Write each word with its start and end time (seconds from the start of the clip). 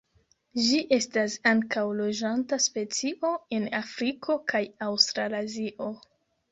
Ĝi 0.67 0.79
estas 0.95 1.35
ankaŭ 1.51 1.83
loĝanta 2.01 2.61
specio 2.65 3.33
en 3.59 3.71
Afriko 3.83 4.41
kaj 4.55 4.65
Aŭstralazio. 4.91 5.97